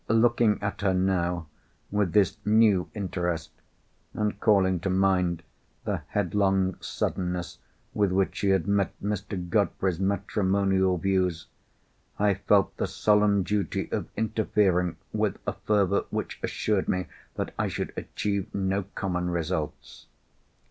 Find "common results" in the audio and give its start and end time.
18.95-20.07